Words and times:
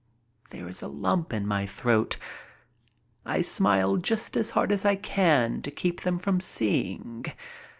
There 0.49 0.67
is 0.67 0.81
a 0.81 0.87
lump 0.87 1.31
in 1.31 1.45
my 1.45 1.67
throat. 1.67 2.17
I 3.23 3.41
smile 3.41 3.97
just 3.97 4.35
as 4.35 4.49
hard 4.49 4.71
as 4.71 4.83
I 4.83 4.95
can 4.95 5.61
to 5.61 5.69
keep 5.69 6.01
them 6.01 6.17
from 6.17 6.39
seeing. 6.39 7.25